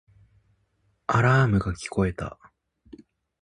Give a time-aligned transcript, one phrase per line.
[1.05, 2.39] アラームが聞こえた